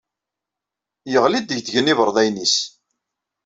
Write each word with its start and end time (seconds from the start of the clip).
Yeɣli 1.11 1.39
ddegdegen 1.41 1.91
ibeṛdayen-is. 1.91 2.55